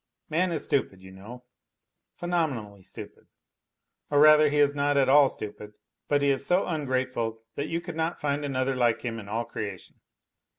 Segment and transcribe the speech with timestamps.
[0.29, 1.45] Man is stupid, you know,
[2.15, 3.27] phenomenally stupid;
[4.09, 5.73] or rather he is not at all stupid,
[6.07, 9.45] but he is so ungrateful that you could not find another like him in all
[9.45, 9.97] creation.